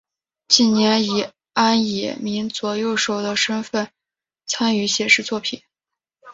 [0.47, 3.89] 近年以庵野秀明左右手的身份
[4.47, 5.61] 参与写实作品。